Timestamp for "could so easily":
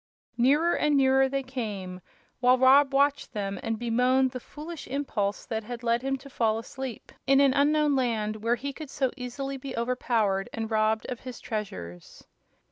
8.73-9.57